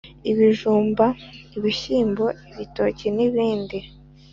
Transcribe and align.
Ibijumba, 0.31 1.05
ibishyimbo, 1.57 2.25
ibitoki 2.51 3.07
n’ibindi 3.15 3.77